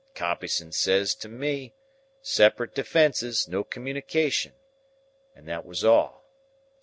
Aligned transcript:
Compeyson 0.15 0.71
says 0.71 1.13
to 1.13 1.29
me, 1.29 1.75
'Separate 2.23 2.73
defences, 2.73 3.47
no 3.47 3.63
communication,' 3.63 4.55
and 5.35 5.47
that 5.47 5.63
was 5.63 5.85
all. 5.85 6.25